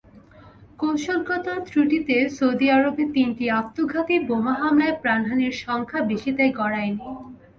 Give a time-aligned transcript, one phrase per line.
[0.79, 7.01] কৌশলগত ত্রুটিতে সৌদি আরবে তিনটি আত্মঘাতী বোমা হামলায় প্রাণহানির সংখ্যা বেশিতে গড়ায়নি।